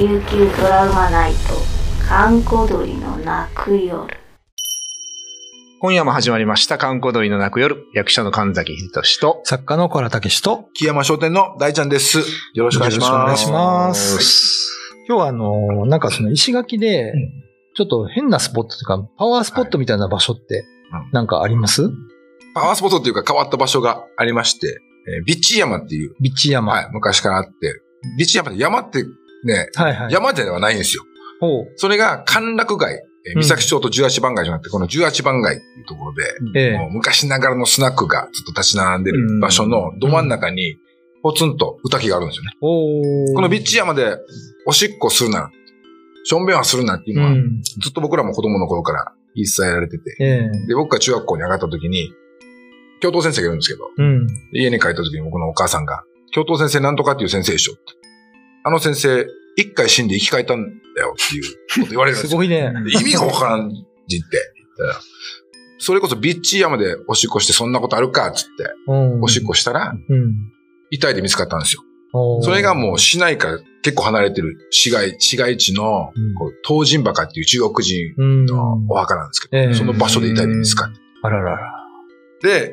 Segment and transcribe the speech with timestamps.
[0.00, 1.38] 琉球ドラマナイト
[2.08, 4.08] 閑古鳥の泣く夜
[5.78, 12.20] 今夜も始まりました、観光鳥の泣く夜、役者の神崎秀俊と、作家の小原武史と、木山商店の大ちゃんです。
[12.54, 13.10] よろしくお願いします。
[13.10, 15.04] よろしくお願いします。
[15.06, 17.12] 今日はあの、なんかその石垣で、
[17.76, 21.90] ちょっと変なスポットというか、パワースポットみたいな場所ってはいうん、なんかあります、
[22.54, 24.80] パワースポットっていうか変わった場所がありまして、
[25.18, 26.72] えービッチ山っていう、ビッチ山。
[26.72, 27.82] はい、昔からあって、
[28.16, 29.04] ビッチ山って山って
[29.44, 30.12] ね、はいはい。
[30.12, 31.04] 山ではないんですよ。
[31.76, 33.02] それが歓楽街、
[33.34, 36.22] 三崎町と十八番街じゃなくて、この十八番街っていうところで、
[36.88, 40.76] う昔ながらのスナックがずっと立ち並んでる場所のど真ん中に、
[41.22, 42.50] ポツンと歌木があるんですよね。
[42.60, 44.16] このビッチ山で
[44.66, 45.50] おしっこするな、
[46.24, 47.62] しょんべんはするなっていうのは、うん。
[47.80, 52.12] ずっと僕らも子供の頃から言い伝えられてて、ええで、僕が中学校に上がった時に、
[53.00, 54.26] 教頭先生がいるんですけど、うん。
[54.52, 57.82] 家に帰った時に僕のお母さんが、教頭先生なんとかっていう先生でしょって。
[58.64, 60.64] あの先生、一回死んで生き返ったん
[60.94, 61.44] だよっていう
[61.80, 62.38] こと言われるんですすよ。
[62.38, 62.72] ごいね。
[62.84, 64.26] で意味がわからんじって
[64.56, 65.00] 言ったら、
[65.78, 68.50] それこそビッチ山でおしっこしてそんなことあるかっつって、
[68.86, 69.22] うん。
[69.22, 70.34] おしっこしたら、うん。
[70.90, 71.82] 遺体で見つかったんですよ。
[72.42, 78.46] それがもう市内から結構離れてる市街、市街地のうん、こう東神墓っていう中国人うん。
[78.46, 81.00] のお墓なんですけど、ええその場所で遺体で見つかって。
[81.22, 81.58] あららら。
[82.42, 82.72] で、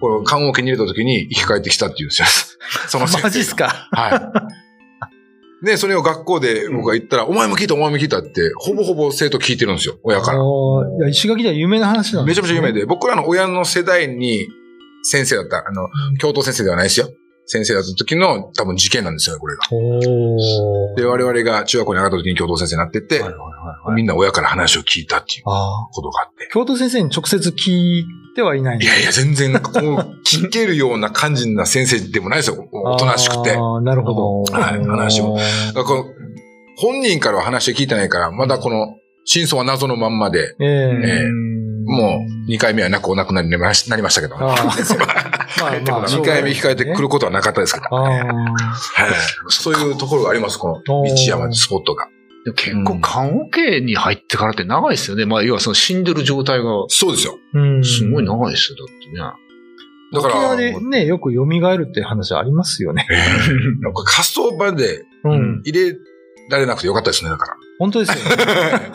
[0.00, 2.28] この棺桶に入れた時に生き返ってきたっていうんですよ。
[2.88, 3.88] その マジっすか？
[3.92, 4.65] はい。
[5.66, 10.38] で、それを学校で僕が言ったら、お前も聞いた、お前も聞いたって、ほぼほぼ生徒聞いてるんですよ、親から。
[10.38, 14.46] いや、石垣では有名な話なんめちゃですねめちゃ有名で、僕らの親の世代に
[15.02, 17.08] 先生だった、あの、教頭先生ではないですよ。
[17.46, 19.62] 先生だった時の多分事件なんですよね、これが。
[20.96, 23.55] で、我々が中学校に上がった時に教頭先生になってて、はいはい
[23.94, 25.44] みんな親から話を聞いたっていう。
[25.44, 26.48] ことがあって。
[26.52, 29.74] 京都先生に直接聞いてはいないんですいやいや、全然、こう、
[30.26, 32.68] 聞けるような感じな先生でもないですよ。
[32.72, 33.56] おとなしくて。
[33.56, 34.58] ああ、なるほど。
[34.58, 36.04] はい話もだからこの
[36.76, 41.56] 本人からは話を聞いてないから、まだこの真相は謎のまんまで、ええええ
[41.86, 42.18] も
[42.48, 44.36] う2回目はなくお亡くなりになりましなりましたけど。
[44.36, 47.86] ああ まあまあ 2回目控えてくることはなかったですけど。
[47.90, 48.02] ああ。
[48.02, 48.24] はい
[49.48, 52.08] そういうところがあります、この道山スポットが。
[52.46, 55.26] でも結構棺桶に入ってからって長いですよね。
[55.26, 57.36] まあ、要はその死んでる状態が、そうですよ。
[57.54, 57.84] うん。
[57.84, 59.18] すごい長いですよ、だってね。
[60.12, 63.04] だから、沖縄でね、よく蘇るって話ありますよね。
[63.10, 65.04] えーなんか火葬場で。
[65.24, 65.96] 入れ
[66.48, 67.56] られなくてよかったですね、だから。
[67.80, 68.42] 本当ですよね。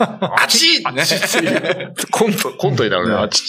[0.00, 1.92] あちっね。
[2.10, 3.14] コント、コントになるね。
[3.14, 3.42] うんあち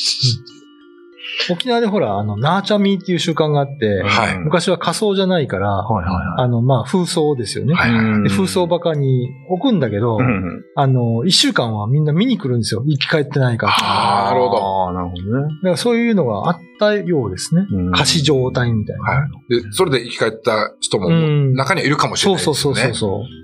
[1.50, 7.74] 沖縄でほら、あの、ナーチャミーっていう習慣があって、はい昔は仮装じゃないから、はいはあの、まあ、風葬ですよね。
[7.74, 12.84] はいはいで風葬バカに置くんだけど、うんあの、一週間はみんな見に来るんですよ。
[12.88, 13.68] 生き返ってないか。
[13.70, 14.64] あーなるほど。
[14.64, 15.48] ああ、なるほどね。
[15.48, 17.66] だからそういうのがあったようですね。
[17.72, 19.02] うん仮死状態みたいな。
[19.02, 19.62] はい。
[19.64, 22.58] で、それで生き返った人もうん中にはいるかもしれないですよね。
[22.58, 23.44] そうそうそうそう。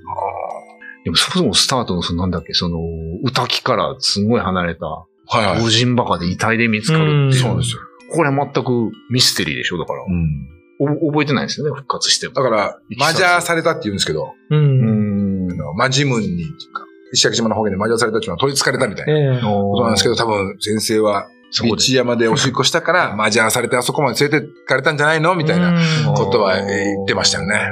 [1.03, 2.77] でもそもそもスタートの、そのなんだっけ、その、
[3.23, 4.85] 歌木からすごい離れた、
[5.31, 5.59] はいはい。
[5.63, 7.43] 老人バカで遺体で見つかるっていう。
[7.43, 7.79] そうですよ。
[8.11, 10.01] これ全くミステリーでしょだから。
[10.03, 10.47] うん。
[10.81, 12.33] お覚えてないですよね、復活しても。
[12.33, 14.55] だから、マジャーされたって言うんですけど、う。
[14.55, 21.27] うんんマジムンにっていうか、石垣島の方言でマジャーされたっていうのは取り憑かれたみたいなええことなんですけど、多分先生は。
[21.63, 25.33] 道山でおしっこしたから、マジャーされてあそこまで連れてかれたんじゃないの？
[25.33, 27.71] みたいなうんことはえー言ってましたよね。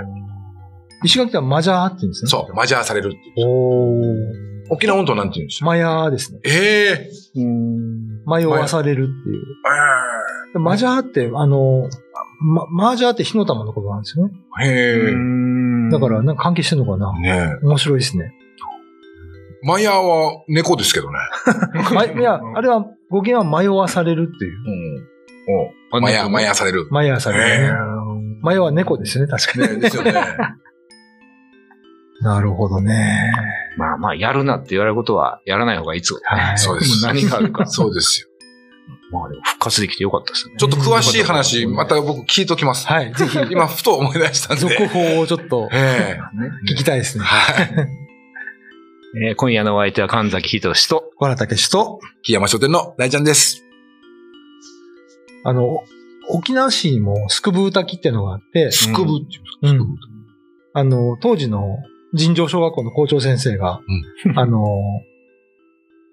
[1.03, 2.29] 石垣ではマジャーって言うんですね。
[2.29, 4.47] そう、マジャーされるっていう。
[4.69, 5.67] 沖縄本島なんて言うんですよ。
[5.67, 6.39] マヤーですね。
[6.45, 8.23] ええうん。
[8.25, 9.44] 迷わされるっていう。
[10.55, 10.59] ー。
[10.59, 11.89] マジャーって、あの、
[12.39, 14.33] ま、マージャーって火の玉のことなんですよね。
[14.61, 15.13] へえ。
[15.91, 17.11] だから、なんか関係してんのかな？
[17.19, 17.66] ねえ。
[17.66, 18.33] 面白いですね。
[19.63, 21.17] マヤーは猫ですけどね。
[21.94, 24.53] ま、いや、あれは、語源は迷わされるっていう。
[24.53, 24.56] う
[25.03, 25.07] ん。
[25.94, 26.88] おマヤー、マヤーされる。
[26.91, 27.73] マヤーされるへね。
[28.41, 29.75] マヤは猫ですよね、確かに。
[29.75, 30.13] ねですよね。
[32.22, 33.31] なるほどね。
[33.77, 37.65] まあまあ、やるなって言われることは、やらない方がいいっつはいそうですも何があるか。
[37.69, 38.27] そうですよ。
[39.11, 40.55] まあでも復活できてよかったですね。
[40.57, 42.88] ちょっと詳しい話、また僕聞いときます。
[42.88, 44.61] はい、ぜひ、 今、ふと思い出したんで。
[44.61, 46.18] 続報をちょっとえ
[46.69, 47.25] 聞きたいですえね。
[47.25, 47.71] はい。
[49.29, 53.63] えー今夜のお相手は神崎仁と、小原武史と、木山書店の大ちゃんです。
[55.45, 55.83] あの、
[56.30, 59.35] 沖縄市にもスクブー滝っていうのがあって、スクブって
[59.68, 59.83] いうんですか？
[59.83, 59.88] うん
[60.73, 61.77] あの、当時の
[62.13, 63.81] 尋常小学校の校長先生が、
[64.36, 64.62] あの、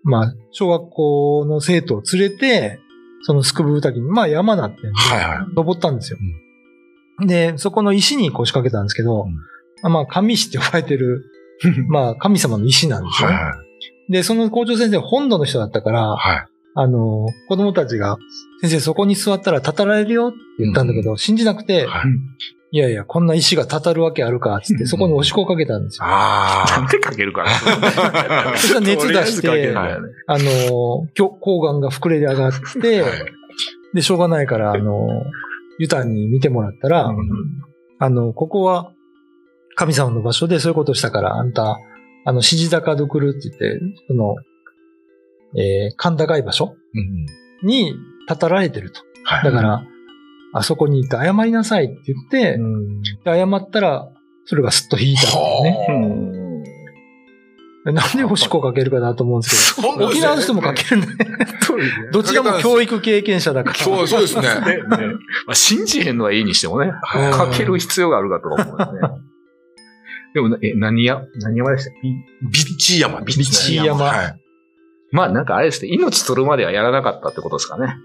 [0.02, 2.80] まあ、小学校の生徒を連れて、
[3.22, 5.54] そのスクブー滝に、まあ山なってはいはい。
[5.54, 6.18] 登ったんですよ。
[7.26, 9.26] で、そこの石に腰掛けたんですけど、
[9.82, 11.24] まあ、神石って呼ばれてる、
[11.88, 13.34] まあ、神様の石なんですよね。
[13.34, 13.50] はいは
[14.08, 14.12] い。
[14.12, 16.46] で、その校長先生、本土の人だったから、はい。
[16.76, 18.18] あの、子供たちが、
[18.60, 22.02] 先生そこに座ったら立たられるよって言ったんだけど、信じなくて、はい。
[22.74, 26.08] いやいや、こんな石がたたるわけあるか、つって、そこに押し子かけたんですよ。
[26.08, 26.14] なん
[26.84, 27.50] あでかけるかな。
[28.58, 33.04] そしたら熱出してねあの、きょ抗がんが膨れ上がって、あ。
[33.04, 33.12] はい
[33.94, 35.06] で、しょうがないから、あの、
[35.78, 37.16] ユタに見てもらったら、うん
[38.00, 38.92] あの、ここは
[39.76, 41.78] 神様の場所でそういうことしたから、あんた、
[42.24, 44.34] あの、指示高どくるって言って、その、
[45.56, 47.94] えー、甲高い場所うんに
[48.28, 49.00] 立たられてると。
[49.22, 49.86] はいだから、
[50.56, 52.58] あそこに行って謝りなさいって言って、
[53.24, 54.08] で謝ったら、
[54.46, 55.86] それがすっと引いたんだよね。
[55.88, 56.34] うん
[57.92, 61.06] なんでおしっこかけるかなと思うんですけど、ね沖縄の人もかけるね。
[62.12, 63.76] どちらも教育経験者だから。
[63.76, 64.42] そう、そうですね。
[64.42, 64.84] ねね
[65.46, 69.00] まあ、信じへんのはいいにしてもね、はいかける必要があるかとは思うんですね。
[70.32, 72.08] でもな、え、何や、何山でしたっけ？
[72.08, 72.14] ビ
[72.48, 73.20] ッチー山。
[73.20, 74.40] ビッチー山はい。
[75.12, 77.96] まあなんかあれですね、命取るまではやらなかったってことですかね。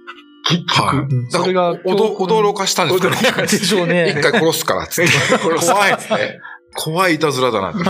[0.68, 1.16] はい。
[1.16, 3.18] うんそれがおど驚かしたんですよね。
[3.42, 5.12] でしょうね一回殺すから、つって。
[5.40, 6.40] 怖いですね。
[6.76, 7.80] 怖いいたずらだなって。
[7.84, 7.90] ね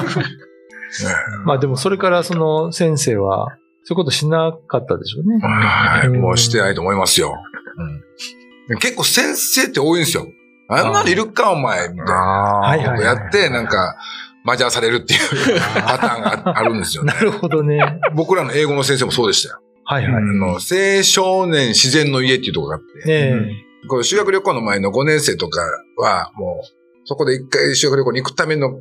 [1.45, 3.47] まあでもそれからその先生は、
[3.83, 5.39] そういうことしなかったでしょうね。
[5.41, 6.07] はい。
[6.07, 7.35] うんもうしてないと思いますよ。
[7.77, 10.27] うん結構先生って多いんですよ。
[10.69, 12.13] あんなのいるか、お前、みたいな。
[12.13, 13.95] はいはいはいやって、なんか、
[14.43, 17.19] マジャーされるっていうパターンがあるんですよね な。
[17.19, 17.79] るほどね。
[18.13, 19.61] 僕らの英語の先生もそうでしたよ。
[19.91, 20.13] はいはい。
[20.13, 25.61] あの、青少年自然の家っていうところがあって、ええこの修学旅行の前の5年生とか
[25.97, 26.67] は、もう、
[27.05, 28.79] そこで一回修学旅行に行くための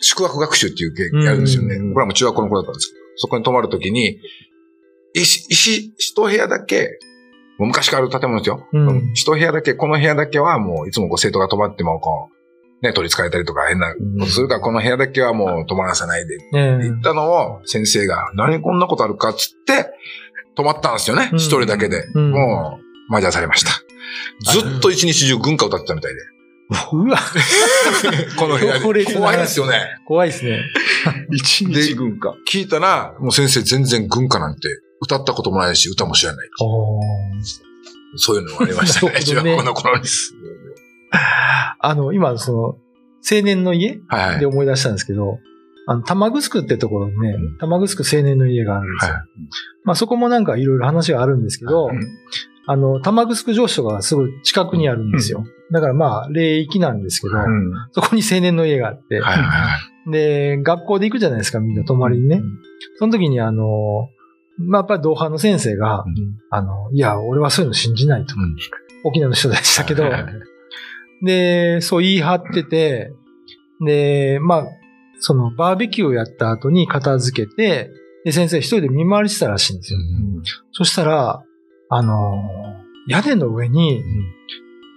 [0.00, 1.76] 宿泊学習っていう経験やるんですよね。
[1.76, 4.18] うん僕らも中学校の子だったんですけど、そこに泊まるときに、
[5.14, 6.98] 石、石、一部屋だけ、
[7.58, 8.66] もう昔からある建物ですよ。
[8.72, 12.38] うん一部屋だけ、この部屋だけはもういつもこう生徒が泊まってもこう、
[12.84, 19.90] ね、取り憑かれたりとか変なことするから、この部屋だけはもう泊まらさないでってええ言ったのを先生が、何こんなことあるかっつって、
[20.58, 21.30] 泊まったんですよね。
[21.32, 22.04] うん一人だけで。
[22.14, 23.70] うんもう、マジャーされました。
[24.50, 26.20] ずっと一日中軍歌歌ってたみたいで。
[26.92, 27.18] うわ、
[28.36, 28.80] この部屋で。
[29.14, 29.80] 怖いですよね。
[30.04, 30.60] 怖いですね。
[31.30, 32.34] 一日軍か。
[32.50, 34.68] 聞いたら、もう先生全然軍歌なんて
[35.00, 36.48] 歌ったこともないし、歌も知らない。
[38.16, 39.12] そういうのもありましたね。
[39.14, 40.02] ね中学校の頃に。
[41.78, 42.60] あの、今、その、
[43.30, 44.46] 青年の家はいはいで。
[44.46, 45.38] 思い出したんですけど、
[45.90, 49.14] あの、玉城ってところにねうん、玉城青年の家があるんですよ。
[49.14, 49.22] はい
[49.84, 52.00] まあそこもなんかいろいろ話があるんですけど、うん
[52.66, 55.46] あの、玉城城市とかがすぐ近くにあるんですよ。
[55.72, 57.72] だからまあ、霊域なんですけど、うん。
[57.92, 59.76] そこに青年の家があって、はいはいは
[60.08, 60.10] い。
[60.12, 62.42] で、学校で行くじゃないですか、みんな泊まりにね。
[62.98, 64.10] その時にあの、
[64.58, 68.34] まあやっぱり同伴の先生が、うんあの、いや、俺はそういうの信じないと。
[68.36, 68.54] うん
[69.04, 70.32] 沖縄の人でしたけど、はいはいはい
[71.22, 73.12] で、そう言い張ってて、
[73.84, 74.64] で、まあ、
[75.20, 77.90] そのバーベキューをやった後に片付けて、
[78.24, 79.98] で、先生一人で見回りしてたらしいんですよ。
[80.72, 81.42] そしたら、
[81.90, 82.42] あの、
[83.08, 84.02] 屋根の上に、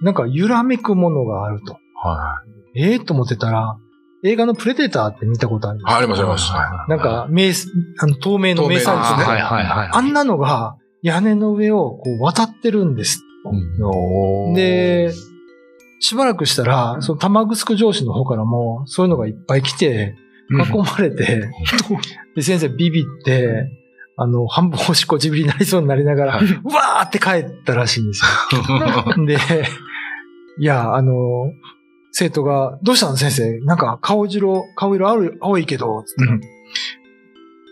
[0.02, 1.74] なんか揺らめくものがあると。
[1.74, 2.44] は
[2.76, 3.78] ええと思ってたら、
[4.24, 5.84] 映画のプレデターって見たことあるい。
[5.84, 6.52] はい、ありますあります。
[6.52, 9.24] はなんか、名、あの、透明の名産物ね。
[9.24, 9.90] はいはいはい。
[9.92, 13.22] あんなのが屋根の上をこう渡ってるんです。
[14.54, 14.56] い。
[14.56, 15.12] で、
[16.02, 20.16] しばらくしたら、その玉城上司の方からも、そういうのがいっぱい来て、
[20.50, 21.48] 囲まれて、
[22.36, 23.70] で、先生ビビって、
[24.18, 26.46] あの、半分おしっこじびりになりそうになりながら、はい。
[26.46, 28.24] うわーって帰ったらしいんです
[29.16, 29.26] よ。
[29.26, 29.38] で、
[30.60, 31.14] いや、あの、
[32.12, 33.60] 生徒が、どうしたの先生？
[33.62, 36.32] なんか顔色、顔色青い青いけど、つって。
[36.32, 36.42] うん。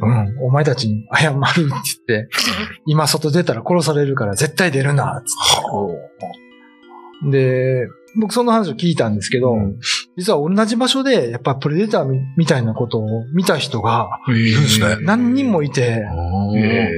[0.02, 2.30] うん、お前たちに謝るって言って、
[2.86, 7.32] 今外出たら殺されるから絶対出るな、つって。
[7.32, 9.56] で、僕その話を聞いたんですけど、
[10.18, 14.98] 実は同じ場所で、やっぱプレデターみみたいなことを見た人がいるんですね。
[15.02, 16.06] 何人もいて、
[16.58, 16.90] え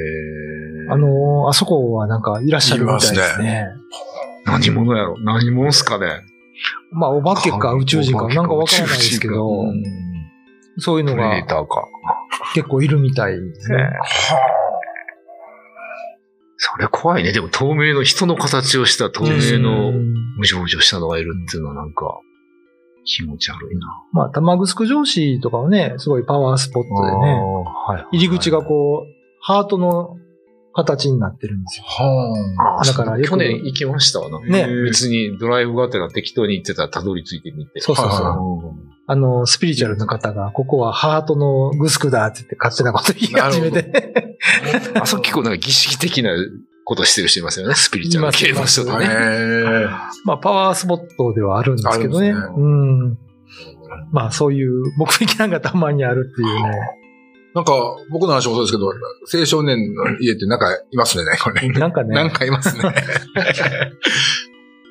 [0.89, 3.67] あのーあそこはなんかいらっしゃるみたいですいね。
[4.45, 5.17] 何者やろ？
[5.19, 6.21] 何者っすかね？
[6.91, 9.65] まあ、お化けか宇宙人かなんかわからないですけど、
[10.77, 11.43] そういうのが。
[12.53, 13.89] 結構いるみたいですね。
[16.63, 17.31] それ怖いね。
[17.31, 22.19] でも透明の人の形をした透明のうん無情々したのがいるっていうのはなんか
[23.03, 23.87] 気持ち悪いな。
[24.11, 30.17] まあ、玉城城市とかはね、すごいパワースポットでね、はい入り口がこう、ハートの
[30.73, 31.85] 形になってるんですよ。
[31.85, 34.39] はあだからよく去年行きましたわな。
[34.39, 37.81] ね別にドライブがてら適当に行ってたらたどり着いてみて。
[37.81, 38.25] そうそうそう。
[38.25, 44.37] はいあの、スピリチュアルの方が、ここはハートのグスクだって言って勝手なこと言い始めて。
[44.95, 46.31] あそこ結構なんか儀式的な
[46.85, 47.75] ことしてる人いますよね。
[47.75, 49.13] スピリチュアル系の人でいますね。
[49.13, 49.85] へ
[50.23, 52.31] まあ、パワースポットではあるんですけどね。
[52.31, 53.17] ねうん。
[54.11, 57.00] まあ、そういう目的なんかたまにあるっていうね。
[57.53, 57.73] なんか、
[58.09, 58.91] 僕の話もそうですけど、
[59.39, 61.67] 青少年の家ってなんかいますね、これ。
[61.69, 62.15] なんかね。
[62.15, 62.83] なんかいますね。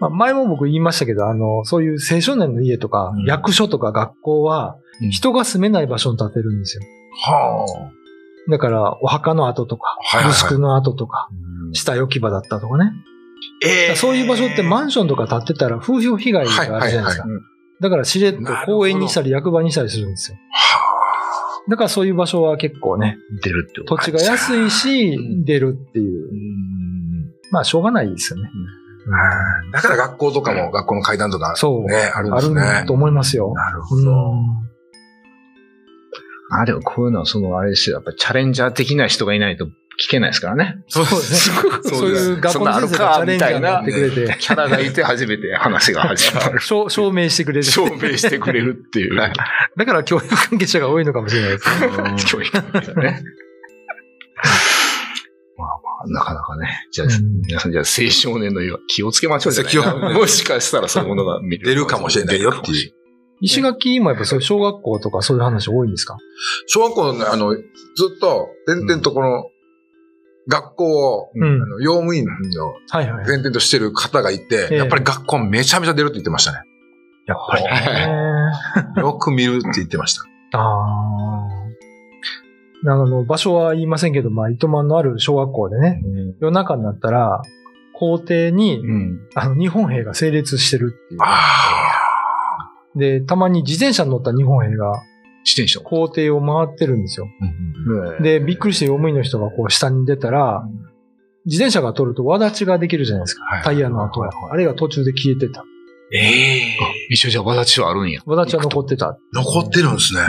[0.00, 6.82] まあ、前も僕言いましたけど、あの、そういう青少年の家とか、うん役所とか学校はうん、人が住めない場所に建てるんですよ。
[7.22, 7.90] は
[8.50, 11.30] だから、お墓の跡とか、はいはいはいブスクの跡とか、
[11.72, 12.92] 死体置き場だったとかね。
[13.64, 13.66] あ。
[13.66, 17.22] えそういう場所ってマンションとか建ってたら風評被害があるじゃないですか。
[17.22, 20.36] はいはいはいだからしれっと公園にしたり役場にしたりするんですよ。
[20.52, 20.89] は
[21.68, 26.32] だからそういう場所は結構ね、出るって土地が安いしうん、出るっていうう。
[26.32, 28.48] んまあ、しょうがないですよね。
[29.12, 29.72] あ。
[29.72, 31.90] だから学校とかも、学校の階段とか、そう。
[31.90, 32.86] ね、あるんですあねる。
[32.86, 33.52] と思いますよ。
[33.54, 34.12] なるほど。
[36.52, 37.96] あでもこういうのはそのあれですよ。
[37.96, 39.68] やっぱチャレンジャー的な人がいないと
[40.02, 40.76] 聞けないですからね。
[40.88, 41.56] そうそうですね。
[41.84, 46.60] そういう学校の先生がチャレンジャーになってくれて、キャラがいて初めて話が始まる。
[46.60, 47.62] 証 証明してくれる。
[47.64, 49.16] 証明してくれるっていう。
[49.76, 51.64] だから教育関係者が多いのかもしれないです。
[52.26, 53.22] 教育みたいなね。
[55.58, 56.86] まあまあ、なかなかね。
[56.90, 62.92] じゃあ、うん皆さんじゃあ青少年の気をつけましょうじもしかしたらそういうものが見れ出るかもしれないよっていう。
[63.42, 66.16] 石垣もやっぱそういう小学校とかそういう話多いんですか？
[66.66, 67.60] 小学校のね、あの、ず
[68.16, 69.44] っと、点々とこの、
[70.50, 72.32] 学校を、うんあの用務員の
[72.90, 73.24] はいはい。
[73.24, 76.58] 点々としてる方がいて、ええやっぱり学校めちゃめちゃ出るって言ってましたね。
[77.26, 79.00] やっぱりね。
[79.00, 80.58] よく見るって言ってました。
[80.58, 81.60] ああ。
[82.86, 86.02] あの、場所は言いませんけど、まあ、糸満のある小学校でね、
[86.40, 87.42] 夜中になったら、
[87.92, 89.20] 校庭に、うん。
[89.34, 91.20] あの、日本兵が整列してるっていう。
[91.20, 91.36] あ
[92.96, 95.02] で、たまに自転車に乗った日本兵が
[95.44, 95.80] 自転車。
[95.80, 97.26] 校庭を回ってるんですよ。
[97.40, 100.62] うんで、びっくりして用務員の人がこう下に出たら、
[101.46, 103.44] 自転車が通ると輪立ちができるじゃないですか。
[103.44, 104.30] はいタイヤの跡が。
[104.50, 105.62] あれが途中で消えてた。
[105.62, 105.64] あ。
[106.12, 108.20] ええあ一応じゃあ、わだちはあるんや。
[108.26, 109.18] 輪立ちは残ってた。
[109.32, 110.20] 残ってるんですね。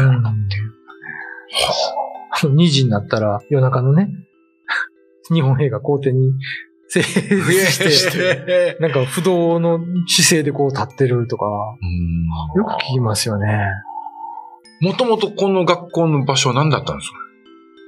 [2.43, 2.55] うん。
[2.55, 4.09] 2時になったら夜中のね、
[5.33, 6.33] 日本兵が校庭に
[6.87, 11.45] 整列 して、なんか不動の姿勢でこう立ってるとか、
[12.55, 13.47] よく聞きますよね。
[14.81, 17.11] もともとこの学校の場所は何だったんです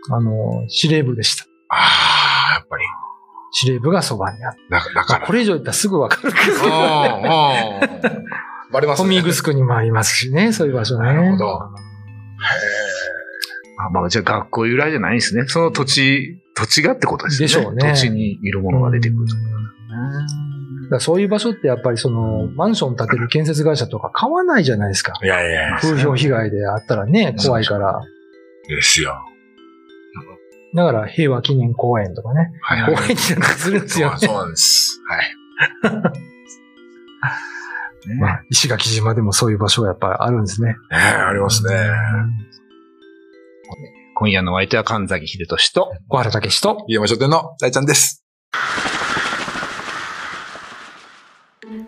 [0.10, 0.16] か？
[0.16, 1.46] あの、司令部でした。
[1.70, 2.84] ああ、やっぱり。
[3.52, 4.60] 司令部がそばにあって。
[4.70, 5.26] だだから。
[5.26, 6.74] これ以上言ったらすぐわかるけど。
[6.74, 7.88] ああ、ああ。
[8.72, 9.04] バレますね。
[9.04, 11.06] ホミグスクにもありますしね、そういう場所ね。
[11.06, 11.60] なるほど
[13.80, 15.46] あまあ、じゃあ学校由来じゃないんですね。
[15.48, 17.48] その土地、土地がってことですね。
[17.48, 19.36] でしょうね土地にいるものが出てくると。
[19.36, 20.53] うん
[20.90, 25.14] だそういう場所ってやっぱりその、マンション建てる建設会社とか買わないじゃないですか。
[25.24, 25.80] いやいやいや。
[25.80, 28.02] 風評被害であったらね、怖いから。
[28.68, 29.16] ですよ。
[30.76, 32.96] だから平和記念公園とかね、はいはい。
[32.96, 34.18] 公園になんかするんですよね。
[34.18, 35.00] そうなんです。
[35.08, 35.36] はい。
[38.20, 40.70] まあ、石垣島でもそういう場所はやっぱりあるんですね。
[40.72, 41.74] ねえありますね。
[44.16, 48.23] 今夜のお相手は神崎秀俊と、小原武史と、家山書店の大ちゃんです。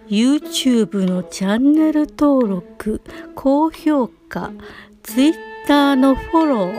[0.07, 3.01] YouTube のチャンネル登録
[3.33, 4.51] 高評価
[5.01, 6.71] Twitter のフォロ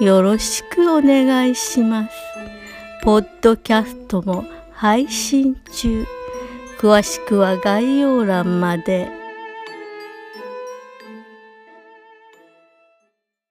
[0.00, 2.14] ーよろしくお願いします
[3.02, 6.06] ポッドキャストも配信中
[6.78, 9.23] 詳しくは概要欄まで。